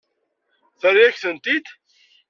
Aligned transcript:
Terra-yak-ten-id. 0.79 1.65